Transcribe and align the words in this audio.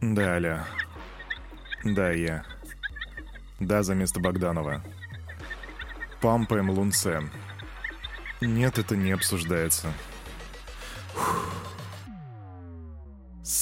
Да, 0.00 0.34
Аля. 0.34 0.66
Да, 1.84 2.10
я. 2.10 2.44
Да, 3.60 3.82
за 3.82 3.94
место 3.94 4.20
Богданова. 4.20 4.82
Пампаем 6.20 6.70
лунце. 6.70 7.22
Нет, 8.40 8.78
это 8.78 8.96
не 8.96 9.12
обсуждается. 9.12 9.92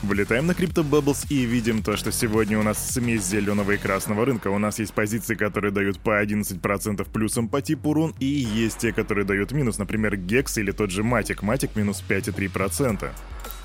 Влетаем 0.02 0.47
на 0.47 0.52
Crypto 0.52 0.88
Bubbles 0.88 1.27
и 1.30 1.47
видим 1.47 1.83
то, 1.83 1.97
что 1.97 2.12
сегодня 2.12 2.61
у 2.61 2.62
нас 2.62 2.92
смесь 2.92 3.25
зеленого 3.25 3.73
и 3.73 3.77
красного 3.77 4.25
рынка. 4.25 4.48
У 4.48 4.59
нас 4.59 4.79
есть 4.79 4.95
позиции, 4.95 5.34
которые 5.34 5.73
дают 5.73 5.98
по 5.98 6.23
11% 6.23 7.11
плюсом 7.11 7.48
по 7.48 7.61
типу 7.61 7.92
рун, 7.92 8.15
и 8.20 8.27
есть 8.27 8.79
те, 8.79 8.92
которые 8.92 9.25
дают 9.25 9.51
минус, 9.51 9.79
например, 9.79 10.15
Gex 10.15 10.61
или 10.61 10.70
тот 10.70 10.91
же 10.92 11.02
Matic. 11.02 11.41
Matic 11.41 11.70
минус 11.75 12.05
5,3%. 12.09 13.11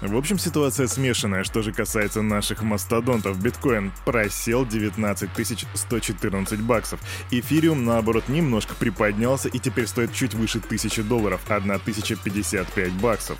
В 0.01 0.17
общем, 0.17 0.39
ситуация 0.39 0.87
смешанная. 0.87 1.43
Что 1.43 1.61
же 1.61 1.71
касается 1.71 2.23
наших 2.23 2.63
мастодонтов, 2.63 3.39
биткоин 3.39 3.91
просел 4.03 4.65
19 4.65 5.29
114 5.75 6.59
баксов. 6.61 6.99
Эфириум, 7.29 7.85
наоборот, 7.85 8.27
немножко 8.29 8.73
приподнялся 8.73 9.47
и 9.47 9.59
теперь 9.59 9.85
стоит 9.85 10.11
чуть 10.11 10.33
выше 10.33 10.57
1000 10.57 11.03
долларов, 11.03 11.41
1055 11.47 12.93
баксов. 12.93 13.37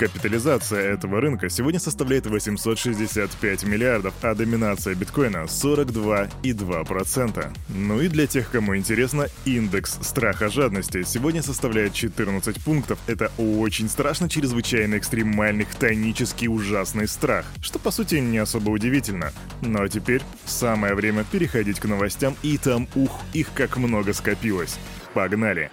Капитализация 0.00 0.94
этого 0.94 1.20
рынка 1.20 1.50
сегодня 1.50 1.78
составляет 1.78 2.24
865 2.24 3.64
миллиардов, 3.64 4.14
а 4.22 4.34
доминация 4.34 4.94
биткоина 4.94 5.44
42,2%. 5.44 7.46
Ну 7.68 8.00
и 8.00 8.08
для 8.08 8.26
тех, 8.26 8.50
кому 8.50 8.74
интересно, 8.78 9.26
индекс 9.44 9.98
страха 10.00 10.48
жадности 10.48 11.02
сегодня 11.02 11.42
составляет 11.42 11.92
14 11.92 12.64
пунктов. 12.64 12.98
Это 13.08 13.30
очень 13.36 13.90
страшно, 13.90 14.30
чрезвычайно 14.30 14.96
экстремальный, 14.96 15.66
хтонический 15.66 16.48
ужасный 16.48 17.06
страх, 17.06 17.44
что 17.60 17.78
по 17.78 17.90
сути 17.90 18.14
не 18.14 18.38
особо 18.38 18.70
удивительно. 18.70 19.34
Ну 19.60 19.82
а 19.82 19.88
теперь 19.90 20.22
самое 20.46 20.94
время 20.94 21.26
переходить 21.30 21.78
к 21.78 21.84
новостям, 21.84 22.34
и 22.42 22.56
там, 22.56 22.88
ух, 22.94 23.20
их 23.34 23.52
как 23.52 23.76
много 23.76 24.14
скопилось. 24.14 24.78
Погнали! 25.12 25.70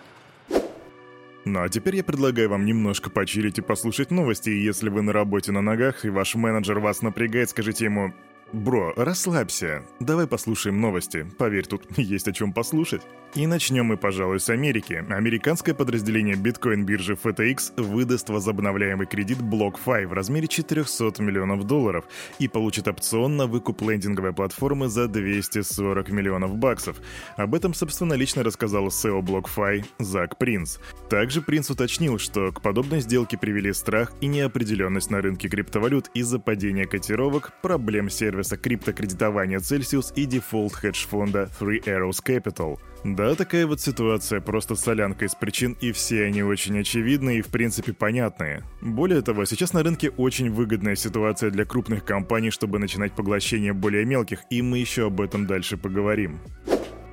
Ну 1.47 1.61
а 1.61 1.69
теперь 1.69 1.95
я 1.95 2.03
предлагаю 2.03 2.49
вам 2.49 2.65
немножко 2.65 3.09
почилить 3.09 3.57
и 3.57 3.61
послушать 3.61 4.11
новости, 4.11 4.49
и 4.49 4.61
если 4.61 4.89
вы 4.89 5.01
на 5.01 5.13
работе 5.13 5.53
на 5.53 5.61
ногах, 5.61 6.03
и 6.03 6.09
ваш 6.09 6.35
менеджер 6.35 6.79
вас 6.79 7.01
напрягает, 7.01 7.49
скажите 7.49 7.85
ему 7.85 8.13
«Бро, 8.53 8.93
расслабься, 8.95 9.83
давай 9.99 10.25
послушаем 10.25 10.79
новости, 10.79 11.27
поверь, 11.37 11.65
тут 11.65 11.85
есть 11.97 12.27
о 12.27 12.33
чем 12.33 12.53
послушать». 12.53 13.01
И 13.35 13.45
начнем 13.45 13.85
мы, 13.85 13.97
пожалуй, 13.97 14.39
с 14.39 14.49
Америки. 14.49 15.05
Американское 15.09 15.75
подразделение 15.75 16.35
биткоин-биржи 16.35 17.13
FTX 17.21 17.79
выдаст 17.79 18.29
возобновляемый 18.29 19.05
кредит 19.05 19.39
BlockFi 19.39 20.07
в 20.07 20.13
размере 20.13 20.47
400 20.47 21.21
миллионов 21.21 21.65
долларов 21.65 22.05
и 22.39 22.47
получит 22.47 22.87
опцион 22.87 23.37
на 23.37 23.45
выкуп 23.45 23.81
лендинговой 23.81 24.33
платформы 24.33 24.87
за 24.87 25.07
240 25.07 26.09
миллионов 26.09 26.55
баксов. 26.55 26.97
Об 27.35 27.53
этом, 27.53 27.73
собственно, 27.73 28.13
лично 28.13 28.43
рассказал 28.43 28.87
SEO 28.87 29.21
BlockFi 29.21 29.85
Зак 29.99 30.37
Принц. 30.37 30.77
Также 31.09 31.41
Принц 31.41 31.69
уточнил, 31.69 32.17
что 32.17 32.51
к 32.51 32.61
подобной 32.61 33.01
сделке 33.01 33.37
привели 33.37 33.71
страх 33.73 34.13
и 34.21 34.27
неопределенность 34.27 35.11
на 35.11 35.21
рынке 35.21 35.49
криптовалют 35.49 36.09
из-за 36.15 36.39
падения 36.39 36.85
котировок, 36.85 37.51
проблем 37.61 38.09
сервиса 38.37 38.57
криптокредитования 38.57 39.59
Celsius 39.59 40.13
и 40.15 40.25
дефолт 40.25 40.73
хедж-фонда 40.73 41.49
Three 41.59 41.83
Arrows 41.85 42.23
Capital. 42.23 42.77
Да, 43.03 43.35
такая 43.35 43.65
вот 43.65 43.79
ситуация, 43.81 44.41
просто 44.41 44.75
солянка 44.75 45.25
из 45.25 45.33
причин, 45.33 45.75
и 45.81 45.91
все 45.91 46.25
они 46.25 46.43
очень 46.43 46.79
очевидны 46.79 47.37
и 47.37 47.41
в 47.41 47.47
принципе 47.47 47.93
понятные. 47.93 48.63
Более 48.81 49.21
того, 49.21 49.45
сейчас 49.45 49.73
на 49.73 49.81
рынке 49.81 50.09
очень 50.09 50.51
выгодная 50.51 50.95
ситуация 50.95 51.49
для 51.49 51.65
крупных 51.65 52.05
компаний, 52.05 52.51
чтобы 52.51 52.79
начинать 52.79 53.13
поглощение 53.13 53.73
более 53.73 54.05
мелких, 54.05 54.41
и 54.49 54.61
мы 54.61 54.77
еще 54.77 55.07
об 55.07 55.21
этом 55.21 55.47
дальше 55.47 55.77
поговорим. 55.77 56.39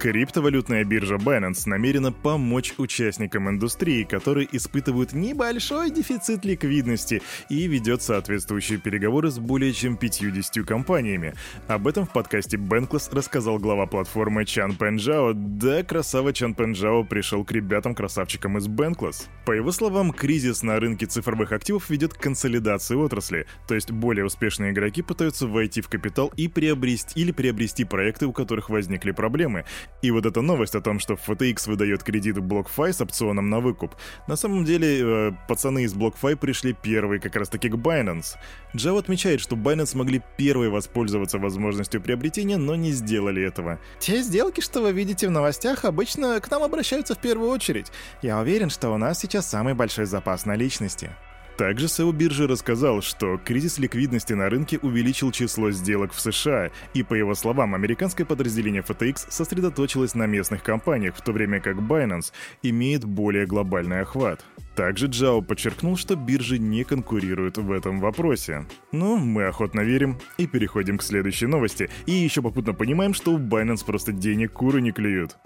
Криптовалютная 0.05 0.85
биржа 0.85 1.15
Binance 1.15 1.63
намерена 1.65 2.13
помочь 2.13 2.75
участникам 2.77 3.49
индустрии, 3.49 4.05
которые 4.05 4.47
испытывают 4.53 5.15
небольшой 5.15 5.91
дефицит 5.91 6.45
ликвидности 6.45 7.23
и 7.49 7.67
ведет 7.67 8.03
соответствующие 8.03 8.79
переговоры 8.79 9.31
с 9.31 9.39
более 9.39 9.73
чем 9.73 9.97
50 9.97 10.63
компаниями. 10.67 11.33
Об 11.69 11.89
этом 11.89 12.05
в 12.05 12.13
подкасте 12.13 12.59
Bankless 12.59 13.15
рассказал 13.17 13.59
глава 13.59 13.87
платформы 13.87 14.45
Чан 14.45 14.77
Пенджао. 14.77 15.33
Да, 15.35 15.83
красава 15.83 16.35
Чан 16.35 16.53
Пенджао 16.53 17.05
пришел 17.05 17.43
к 17.43 17.53
ребятам-красавчикам 17.53 18.59
из 18.59 18.69
Bankless. 18.69 19.29
По 19.47 19.53
его 19.53 19.73
словам, 19.73 20.13
кризис 20.13 20.63
на 20.63 20.79
рынке 20.81 21.07
цифровых 21.07 21.53
активов 21.53 21.89
ведет 21.89 22.13
к 22.13 22.21
консолидации 22.21 22.95
отрасли, 22.95 23.47
то 23.67 23.75
есть 23.75 23.91
более 23.91 24.27
успешные 24.27 24.73
игроки 24.73 25.01
пытаются 25.01 25.47
войти 25.47 25.81
в 25.81 25.89
капитал 25.89 26.31
и 26.37 26.47
приобрести 26.47 27.19
или 27.19 27.33
приобрести 27.33 27.85
проекты, 27.85 28.27
у 28.27 28.35
которых 28.35 28.69
возникли 28.69 29.13
проблемы, 29.13 29.65
и 30.05 30.11
вот 30.11 30.27
эта 30.27 30.43
новость 30.43 30.75
о 30.75 30.83
том, 30.83 30.99
что 30.99 31.15
FTX 31.15 31.67
выдает 31.67 32.03
кредит 32.03 32.37
BlockFi 32.37 32.93
с 32.93 33.01
опционом 33.01 33.49
на 33.49 33.61
выкуп, 33.61 33.95
на 34.27 34.37
самом 34.37 34.65
деле 34.67 35.01
э, 35.01 35.33
пацаны 35.49 35.85
из 35.85 35.95
BlockFi 35.95 36.37
пришли 36.37 36.75
первые 36.75 37.21
как 37.21 37.37
раз 37.37 37.49
таки 37.49 37.71
к 37.71 37.75
Binance. 37.75 38.37
Джао 38.77 38.99
отмечает, 38.99 39.41
что 39.41 39.57
Binance 39.57 39.97
могли 39.97 40.21
первые 40.37 40.69
воспользоваться 40.69 41.39
возможностью 41.39 42.03
приобретения, 42.03 42.59
но 42.59 42.75
не 42.75 42.93
сделали 42.93 43.43
этого. 43.43 43.79
Те 43.99 44.21
сделки, 44.23 44.61
что 44.61 44.83
вы 44.83 44.93
видите 44.93 45.27
в 45.27 45.31
новостях, 45.31 45.87
обычно 45.87 46.39
к 46.41 46.51
нам 46.51 46.63
обращаются 46.63 47.15
в 47.15 47.19
первую 47.19 47.49
очередь. 47.51 47.91
Я 48.21 48.39
уверен, 48.41 48.69
что 48.69 48.91
у 48.91 48.99
нас 48.99 49.19
сейчас 49.19 49.49
самый 49.49 49.73
большой 49.73 50.05
запас 50.05 50.45
наличности. 50.45 51.17
Также 51.57 51.87
SEO 51.87 52.13
биржи 52.13 52.49
рассказал, 52.49 53.01
что 53.01 53.39
кризис 53.39 53.79
ликвидности 53.79 54.33
на 54.33 54.51
рынке 54.51 54.79
увеличил 54.83 55.31
число 55.31 55.71
сделок 55.71 56.13
в 56.13 56.21
США, 56.21 56.71
и 56.95 57.05
по 57.05 57.15
его 57.15 57.35
словам, 57.35 57.75
американское 57.75 58.27
подразделение 58.27 58.83
FTX 58.83 59.27
сосредоточилось 59.29 60.17
на 60.17 60.27
местных 60.27 60.65
компаниях, 60.65 61.15
в 61.15 61.23
то 61.23 61.33
время 61.33 61.61
как 61.61 61.77
Binance 61.77 62.33
имеет 62.63 63.05
более 63.05 63.47
глобальный 63.47 64.01
охват. 64.01 64.45
Также 64.75 65.07
Джао 65.07 65.41
подчеркнул, 65.43 65.97
что 65.97 66.17
биржи 66.17 66.59
не 66.59 66.83
конкурируют 66.83 67.59
в 67.59 67.71
этом 67.71 68.01
вопросе. 68.01 68.67
Но 68.91 69.17
мы 69.17 69.45
охотно 69.45 69.83
верим 69.83 70.19
и 70.37 70.49
переходим 70.49 70.99
к 70.99 71.05
следующей 71.05 71.47
новости. 71.47 71.89
И 72.07 72.13
еще 72.13 72.43
попутно 72.43 72.75
понимаем, 72.75 73.15
что 73.15 73.33
у 73.33 73.39
Binance 73.39 73.85
просто 73.87 74.11
денег 74.11 74.53
куры 74.53 74.81
не 74.81 74.91
клюют. 74.91 75.37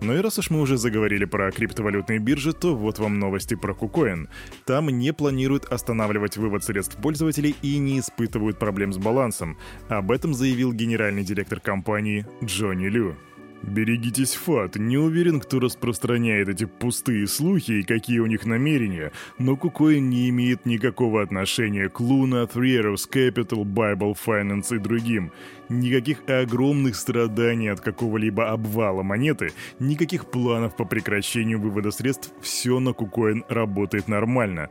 Ну 0.00 0.14
и 0.14 0.20
раз 0.20 0.38
уж 0.38 0.50
мы 0.50 0.60
уже 0.60 0.76
заговорили 0.76 1.24
про 1.24 1.50
криптовалютные 1.50 2.18
биржи, 2.18 2.52
то 2.52 2.76
вот 2.76 2.98
вам 2.98 3.18
новости 3.18 3.54
про 3.54 3.72
KuCoin. 3.72 4.28
Там 4.64 4.88
не 4.88 5.12
планируют 5.12 5.64
останавливать 5.66 6.36
вывод 6.36 6.64
средств 6.64 6.96
пользователей 7.00 7.56
и 7.62 7.78
не 7.78 8.00
испытывают 8.00 8.58
проблем 8.58 8.92
с 8.92 8.98
балансом. 8.98 9.56
Об 9.88 10.10
этом 10.10 10.34
заявил 10.34 10.72
генеральный 10.72 11.24
директор 11.24 11.60
компании 11.60 12.26
Джонни 12.44 12.86
Лю. 12.86 13.16
Берегитесь, 13.62 14.34
Фат, 14.34 14.76
не 14.76 14.96
уверен, 14.96 15.40
кто 15.40 15.58
распространяет 15.58 16.48
эти 16.48 16.64
пустые 16.64 17.26
слухи 17.26 17.72
и 17.72 17.82
какие 17.82 18.20
у 18.20 18.26
них 18.26 18.44
намерения, 18.44 19.12
но 19.38 19.56
Кукоин 19.56 20.08
не 20.08 20.28
имеет 20.28 20.66
никакого 20.66 21.22
отношения 21.22 21.88
к 21.88 22.00
Luna, 22.00 22.48
Three 22.48 22.80
Arrows 22.80 23.10
Capital, 23.10 23.64
Bible 23.64 24.16
Finance 24.24 24.76
и 24.76 24.78
другим. 24.78 25.32
Никаких 25.68 26.18
огромных 26.28 26.94
страданий 26.94 27.68
от 27.68 27.80
какого-либо 27.80 28.50
обвала 28.50 29.02
монеты, 29.02 29.52
никаких 29.80 30.30
планов 30.30 30.76
по 30.76 30.84
прекращению 30.84 31.60
вывода 31.60 31.90
средств, 31.90 32.32
все 32.40 32.78
на 32.78 32.92
Кукоин 32.92 33.44
работает 33.48 34.06
нормально. 34.06 34.68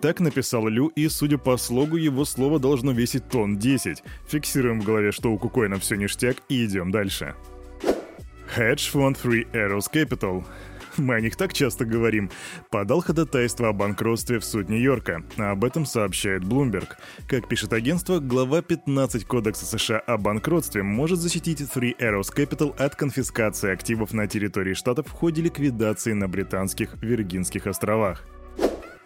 Так 0.00 0.20
написал 0.20 0.68
Лю, 0.68 0.86
и, 0.94 1.08
судя 1.08 1.38
по 1.38 1.56
слогу, 1.56 1.96
его 1.96 2.24
слово 2.24 2.60
должно 2.60 2.92
весить 2.92 3.28
тонн 3.28 3.58
10. 3.58 4.04
Фиксируем 4.28 4.80
в 4.80 4.84
голове, 4.84 5.10
что 5.10 5.32
у 5.32 5.38
Кукоина 5.38 5.78
все 5.80 5.96
ништяк, 5.96 6.36
и 6.48 6.64
идем 6.64 6.92
дальше. 6.92 7.34
Хедж-фонд 8.54 9.18
Three 9.22 9.50
Arrows 9.52 9.90
Capital 9.92 10.44
мы 10.98 11.14
о 11.14 11.20
них 11.20 11.36
так 11.36 11.52
часто 11.52 11.84
говорим, 11.84 12.30
подал 12.70 13.00
ходатайство 13.00 13.68
о 13.68 13.72
банкротстве 13.72 14.38
в 14.38 14.44
суд 14.44 14.68
Нью-Йорка. 14.68 15.22
Об 15.36 15.64
этом 15.64 15.86
сообщает 15.86 16.42
Bloomberg. 16.42 16.88
Как 17.28 17.48
пишет 17.48 17.72
агентство, 17.72 18.18
глава 18.18 18.62
15 18.62 19.24
Кодекса 19.24 19.64
США 19.66 20.00
о 20.00 20.16
банкротстве 20.16 20.82
может 20.82 21.20
защитить 21.20 21.60
Three 21.60 21.96
Arrows 21.98 22.34
Capital 22.34 22.76
от 22.76 22.96
конфискации 22.96 23.70
активов 23.70 24.12
на 24.12 24.26
территории 24.26 24.74
штатов 24.74 25.06
в 25.06 25.12
ходе 25.12 25.42
ликвидации 25.42 26.12
на 26.12 26.28
британских 26.28 26.94
Виргинских 27.00 27.66
островах. 27.66 28.24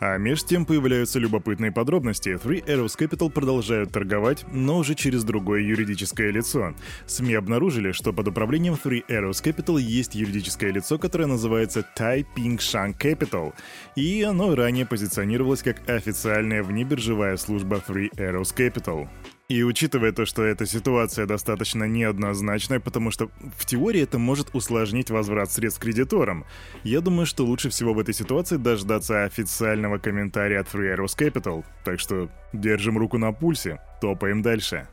А 0.04 0.18
меж 0.18 0.42
тем 0.42 0.66
появляются 0.66 1.20
любопытные 1.20 1.70
подробности. 1.70 2.30
Three 2.30 2.64
Arrows 2.66 2.98
Capital 2.98 3.30
продолжают 3.30 3.92
торговать, 3.92 4.44
но 4.52 4.78
уже 4.78 4.96
через 4.96 5.22
другое 5.22 5.60
юридическое 5.60 6.32
лицо. 6.32 6.74
СМИ 7.06 7.34
обнаружили, 7.34 7.92
что 7.92 8.12
под 8.12 8.26
управлением 8.26 8.74
Three 8.74 9.04
Arrows 9.08 9.40
Capital 9.40 9.80
есть 9.80 10.16
юридическое 10.16 10.72
лицо, 10.72 10.98
которое 10.98 11.26
называется 11.26 11.86
Tai 11.96 12.26
Ping 12.36 12.58
Shang 12.58 12.98
Capital, 12.98 13.54
и 13.94 14.22
оно 14.22 14.56
ранее 14.56 14.86
позиционировалось 14.86 15.62
как 15.62 15.88
официальная 15.88 16.64
внебиржевая 16.64 17.36
служба 17.36 17.80
Three 17.86 18.10
Arrows 18.16 18.52
Capital. 18.56 19.08
И 19.48 19.62
учитывая 19.64 20.12
то, 20.12 20.24
что 20.24 20.42
эта 20.44 20.64
ситуация 20.64 21.26
достаточно 21.26 21.84
неоднозначная, 21.84 22.80
потому 22.80 23.10
что 23.10 23.30
в 23.58 23.66
теории 23.66 24.00
это 24.02 24.18
может 24.18 24.54
усложнить 24.54 25.10
возврат 25.10 25.52
средств 25.52 25.80
кредиторам, 25.80 26.46
я 26.84 27.00
думаю, 27.00 27.26
что 27.26 27.44
лучше 27.44 27.68
всего 27.68 27.92
в 27.92 27.98
этой 27.98 28.14
ситуации 28.14 28.56
дождаться 28.56 29.24
официального 29.24 29.98
комментария 29.98 30.60
от 30.60 30.68
Free 30.72 30.96
Arrows 30.96 31.18
Capital. 31.18 31.64
Так 31.84 32.00
что 32.00 32.30
держим 32.52 32.96
руку 32.96 33.18
на 33.18 33.32
пульсе, 33.32 33.80
топаем 34.00 34.40
дальше. 34.42 34.88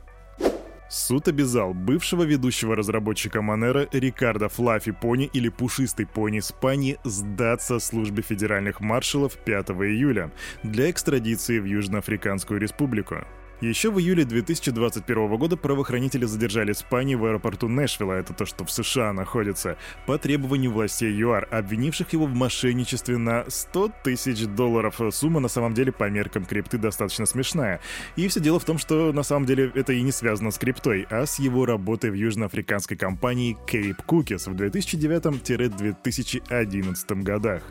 Суд 0.90 1.28
обязал 1.28 1.72
бывшего 1.72 2.24
ведущего 2.24 2.74
разработчика 2.74 3.42
Монера 3.42 3.88
Рикардо 3.92 4.48
Флаффи 4.48 4.90
Пони 4.90 5.30
или 5.32 5.48
Пушистый 5.48 6.04
Пони 6.04 6.40
Спани 6.40 6.98
сдаться 7.04 7.78
службе 7.78 8.24
федеральных 8.24 8.80
маршалов 8.80 9.36
5 9.36 9.70
июля 9.70 10.32
для 10.64 10.90
экстрадиции 10.90 11.60
в 11.60 11.64
Южноафриканскую 11.64 12.58
республику. 12.58 13.24
Еще 13.60 13.90
в 13.90 14.00
июле 14.00 14.24
2021 14.24 15.36
года 15.36 15.58
правоохранители 15.58 16.24
задержали 16.24 16.72
Спани 16.72 17.14
в 17.14 17.26
аэропорту 17.26 17.68
Нэшвилла, 17.68 18.14
это 18.14 18.32
то, 18.32 18.46
что 18.46 18.64
в 18.64 18.72
США 18.72 19.12
находится, 19.12 19.76
по 20.06 20.16
требованию 20.16 20.72
властей 20.72 21.12
ЮАР, 21.12 21.46
обвинивших 21.50 22.10
его 22.14 22.24
в 22.24 22.34
мошенничестве 22.34 23.18
на 23.18 23.44
100 23.48 23.92
тысяч 24.02 24.46
долларов. 24.46 24.98
Сумма 25.10 25.40
на 25.40 25.48
самом 25.48 25.74
деле 25.74 25.92
по 25.92 26.08
меркам 26.08 26.46
крипты 26.46 26.78
достаточно 26.78 27.26
смешная. 27.26 27.82
И 28.16 28.26
все 28.28 28.40
дело 28.40 28.58
в 28.58 28.64
том, 28.64 28.78
что 28.78 29.12
на 29.12 29.22
самом 29.22 29.44
деле 29.44 29.70
это 29.74 29.92
и 29.92 30.00
не 30.00 30.12
связано 30.12 30.52
с 30.52 30.58
криптой, 30.58 31.06
а 31.10 31.26
с 31.26 31.38
его 31.38 31.66
работой 31.66 32.10
в 32.10 32.14
южноафриканской 32.14 32.96
компании 32.96 33.58
Cape 33.70 34.02
Cookies 34.06 34.50
в 34.50 34.56
2009-2011 34.56 37.22
годах. 37.22 37.62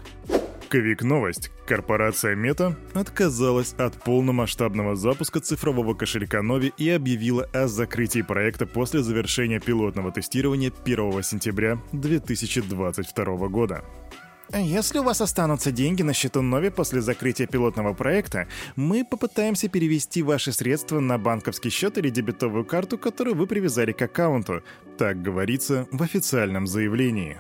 Ковик 0.70 1.02
новость. 1.02 1.50
Корпорация 1.66 2.36
Мета 2.36 2.76
отказалась 2.94 3.74
от 3.80 3.96
полномасштабного 4.04 4.96
запуска 4.96 5.40
цифрового 5.40 5.96
кошелька 5.96 6.42
Novi 6.42 6.72
и 6.78 6.92
объявила 6.92 7.46
о 7.54 7.68
закрытии 7.68 8.22
проекта 8.22 8.68
после 8.68 9.02
завершения 9.02 9.60
пилотного 9.60 10.12
тестирования 10.12 10.72
1 10.86 11.24
сентября 11.24 11.82
2022 11.92 13.48
года. 13.48 13.84
Если 14.54 15.00
у 15.00 15.04
вас 15.04 15.22
останутся 15.22 15.72
деньги 15.72 16.04
на 16.04 16.14
счету 16.14 16.42
Novi 16.44 16.70
после 16.70 17.02
закрытия 17.02 17.48
пилотного 17.48 17.94
проекта, 17.94 18.48
мы 18.76 19.04
попытаемся 19.04 19.70
перевести 19.70 20.22
ваши 20.22 20.52
средства 20.52 21.00
на 21.00 21.18
банковский 21.18 21.72
счет 21.72 21.98
или 21.98 22.12
дебетовую 22.12 22.64
карту, 22.64 23.00
которую 23.00 23.36
вы 23.36 23.48
привязали 23.48 23.92
к 23.92 24.02
аккаунту. 24.04 24.62
Так 25.00 25.20
говорится 25.24 25.88
в 25.92 26.04
официальном 26.04 26.68
заявлении. 26.68 27.38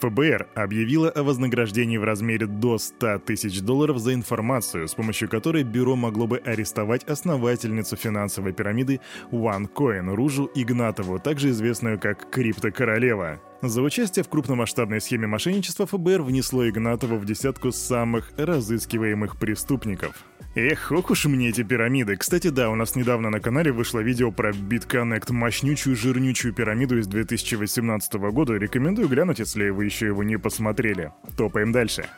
ФБР 0.00 0.48
объявило 0.54 1.10
о 1.10 1.22
вознаграждении 1.22 1.98
в 1.98 2.04
размере 2.04 2.46
до 2.46 2.78
100 2.78 3.20
тысяч 3.20 3.60
долларов 3.60 3.98
за 3.98 4.14
информацию, 4.14 4.88
с 4.88 4.94
помощью 4.94 5.28
которой 5.28 5.62
бюро 5.62 5.94
могло 5.94 6.26
бы 6.26 6.38
арестовать 6.38 7.04
основательницу 7.04 7.96
финансовой 7.96 8.52
пирамиды 8.52 9.00
OneCoin 9.30 10.14
Ружу 10.14 10.50
Игнатову, 10.54 11.18
также 11.18 11.50
известную 11.50 11.98
как 11.98 12.30
Криптокоролева. 12.30 13.40
За 13.62 13.82
участие 13.82 14.24
в 14.24 14.28
крупномасштабной 14.28 15.02
схеме 15.02 15.26
мошенничества 15.26 15.86
ФБР 15.86 16.22
внесло 16.22 16.66
Игнатова 16.66 17.16
в 17.16 17.26
десятку 17.26 17.72
самых 17.72 18.32
разыскиваемых 18.38 19.38
преступников. 19.38 20.24
Эх, 20.56 20.90
ох 20.90 21.10
уж 21.10 21.26
мне 21.26 21.50
эти 21.50 21.62
пирамиды. 21.62 22.16
Кстати, 22.16 22.48
да, 22.48 22.70
у 22.70 22.74
нас 22.74 22.96
недавно 22.96 23.30
на 23.30 23.38
канале 23.38 23.70
вышло 23.70 24.00
видео 24.00 24.32
про 24.32 24.50
BitConnect, 24.50 25.32
мощнючую 25.32 25.94
жирнючую 25.94 26.52
пирамиду 26.52 26.98
из 26.98 27.06
2018 27.06 28.14
года. 28.14 28.54
Рекомендую 28.54 29.08
глянуть, 29.08 29.38
если 29.38 29.68
вы 29.70 29.84
еще 29.84 30.06
его 30.06 30.24
не 30.24 30.38
посмотрели. 30.38 31.12
Топаем 31.36 31.70
дальше. 31.70 32.08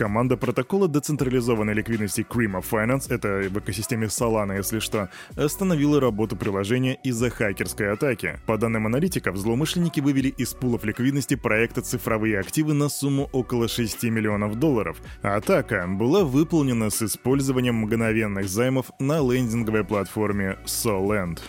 Команда 0.00 0.38
протокола 0.38 0.88
децентрализованной 0.88 1.74
ликвидности 1.74 2.22
Cream 2.26 2.58
of 2.58 2.64
Finance, 2.70 3.14
это 3.14 3.46
в 3.50 3.58
экосистеме 3.58 4.06
Solana, 4.06 4.56
если 4.56 4.78
что, 4.78 5.10
остановила 5.36 6.00
работу 6.00 6.36
приложения 6.36 6.94
из-за 7.04 7.28
хакерской 7.28 7.92
атаки. 7.92 8.40
По 8.46 8.56
данным 8.56 8.86
аналитиков, 8.86 9.36
злоумышленники 9.36 10.00
вывели 10.00 10.28
из 10.28 10.54
пулов 10.54 10.84
ликвидности 10.84 11.34
проекта 11.34 11.82
цифровые 11.82 12.40
активы 12.40 12.72
на 12.72 12.88
сумму 12.88 13.28
около 13.32 13.68
6 13.68 14.04
миллионов 14.04 14.58
долларов. 14.58 14.96
Атака 15.20 15.86
была 15.86 16.24
выполнена 16.24 16.88
с 16.88 17.02
использованием 17.02 17.74
мгновенных 17.74 18.48
займов 18.48 18.92
на 18.98 19.20
лендинговой 19.20 19.84
платформе 19.84 20.56
Solend. 20.64 21.40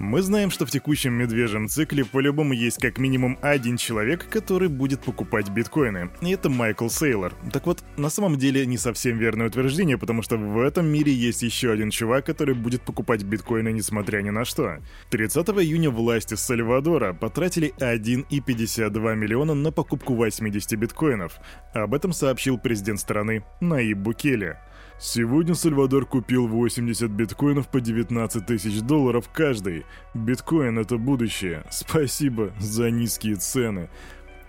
Мы 0.00 0.22
знаем, 0.22 0.50
что 0.50 0.64
в 0.64 0.70
текущем 0.70 1.12
медвежьем 1.12 1.68
цикле 1.68 2.06
по-любому 2.06 2.54
есть 2.54 2.78
как 2.78 2.96
минимум 2.96 3.38
один 3.42 3.76
человек, 3.76 4.26
который 4.30 4.68
будет 4.68 5.02
покупать 5.02 5.50
биткоины. 5.50 6.08
И 6.22 6.30
это 6.30 6.48
Майкл 6.48 6.88
Сейлор. 6.88 7.34
Так 7.52 7.66
вот, 7.66 7.84
на 7.98 8.08
самом 8.08 8.36
деле 8.36 8.64
не 8.64 8.78
совсем 8.78 9.18
верное 9.18 9.48
утверждение, 9.48 9.98
потому 9.98 10.22
что 10.22 10.38
в 10.38 10.58
этом 10.58 10.86
мире 10.86 11.12
есть 11.12 11.42
еще 11.42 11.70
один 11.70 11.90
чувак, 11.90 12.24
который 12.24 12.54
будет 12.54 12.80
покупать 12.80 13.24
биткоины 13.24 13.72
несмотря 13.72 14.22
ни 14.22 14.30
на 14.30 14.46
что. 14.46 14.78
30 15.10 15.46
июня 15.48 15.90
власти 15.90 16.32
Сальвадора 16.32 17.12
потратили 17.12 17.74
1,52 17.78 19.16
миллиона 19.16 19.52
на 19.52 19.70
покупку 19.70 20.14
80 20.14 20.78
биткоинов. 20.78 21.34
Об 21.74 21.92
этом 21.92 22.14
сообщил 22.14 22.56
президент 22.56 23.00
страны 23.00 23.44
Наиб 23.60 23.98
Букеле. 23.98 24.60
Сегодня 25.02 25.54
Сальвадор 25.54 26.04
купил 26.04 26.46
80 26.46 27.10
биткоинов 27.10 27.68
по 27.68 27.80
19 27.80 28.44
тысяч 28.44 28.82
долларов 28.82 29.30
каждый. 29.32 29.86
Биткоин— 30.14 30.78
это 30.80 30.96
будущее. 30.98 31.64
Спасибо 31.70 32.52
за 32.58 32.90
низкие 32.90 33.36
цены. 33.36 33.88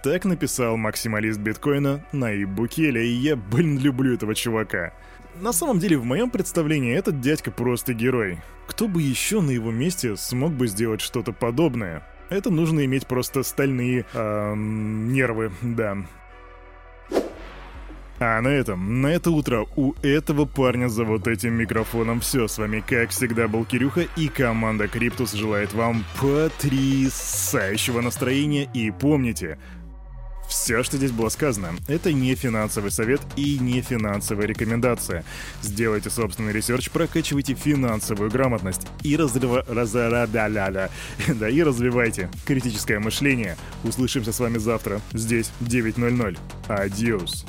Так 0.03 0.25
написал 0.25 0.77
максималист 0.77 1.39
биткоина 1.39 2.03
Наиб 2.11 2.49
Букеля, 2.49 3.01
и 3.01 3.11
я, 3.11 3.35
блин, 3.35 3.77
люблю 3.77 4.15
этого 4.15 4.33
чувака. 4.33 4.93
На 5.39 5.53
самом 5.53 5.79
деле, 5.79 5.97
в 5.97 6.05
моем 6.05 6.29
представлении, 6.29 6.95
этот 6.95 7.21
дядька 7.21 7.51
просто 7.51 7.93
герой. 7.93 8.39
Кто 8.67 8.87
бы 8.87 9.01
еще 9.01 9.41
на 9.41 9.51
его 9.51 9.71
месте 9.71 10.15
смог 10.15 10.53
бы 10.53 10.67
сделать 10.67 11.01
что-то 11.01 11.33
подобное? 11.33 12.03
Это 12.29 12.49
нужно 12.49 12.83
иметь 12.85 13.07
просто 13.07 13.43
стальные 13.43 14.05
эм, 14.13 15.13
нервы, 15.13 15.51
да. 15.61 15.97
А 18.23 18.39
на 18.39 18.49
этом, 18.49 19.01
на 19.01 19.07
это 19.07 19.31
утро 19.31 19.65
у 19.75 19.93
этого 20.03 20.45
парня 20.45 20.89
за 20.89 21.05
вот 21.05 21.27
этим 21.27 21.55
микрофоном 21.55 22.19
все. 22.19 22.47
С 22.47 22.59
вами, 22.59 22.83
как 22.87 23.09
всегда, 23.09 23.47
был 23.47 23.65
Кирюха, 23.65 24.05
и 24.15 24.27
команда 24.27 24.87
Криптус 24.87 25.33
желает 25.33 25.73
вам 25.73 26.05
потрясающего 26.21 27.99
настроения. 27.99 28.69
И 28.75 28.91
помните, 28.91 29.57
все, 30.47 30.83
что 30.83 30.97
здесь 30.97 31.09
было 31.09 31.29
сказано, 31.29 31.73
это 31.87 32.13
не 32.13 32.35
финансовый 32.35 32.91
совет 32.91 33.21
и 33.37 33.57
не 33.57 33.81
финансовая 33.81 34.45
рекомендация. 34.45 35.23
Сделайте 35.63 36.11
собственный 36.11 36.53
research, 36.53 36.91
прокачивайте 36.91 37.55
финансовую 37.55 38.29
грамотность 38.29 38.85
и 39.01 39.17
разрыва... 39.17 39.65
разра... 39.67 40.27
да, 40.27 41.49
и 41.49 41.63
развивайте 41.63 42.29
критическое 42.45 42.99
мышление. 42.99 43.57
Услышимся 43.83 44.31
с 44.31 44.39
вами 44.39 44.59
завтра, 44.59 45.01
здесь, 45.11 45.51
9.00. 45.61 46.37
Адиос. 46.67 47.47